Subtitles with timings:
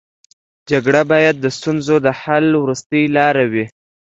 [0.69, 3.65] جګړه باید د ستونزو د حل وروستۍ لاره وي